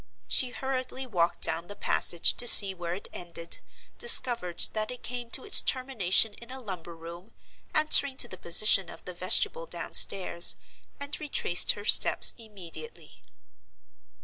[0.27, 3.59] She hurriedly walked down the passage to see where it ended,
[3.99, 7.33] discovered that it came to its termination in a lumber room,
[7.75, 10.55] answering to the position of the vestibule downstairs,
[10.99, 13.21] and retraced her steps immediately.